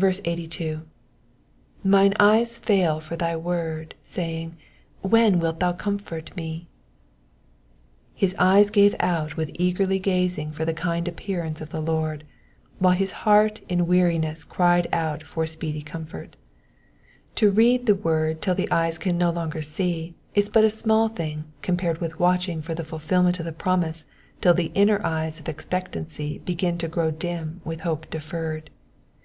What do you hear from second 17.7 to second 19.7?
the word till the eyes can no longer